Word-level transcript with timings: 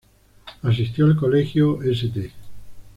Asistió 0.63 1.05
al 1.05 1.15
colegio 1.15 1.79
St. 1.83 2.31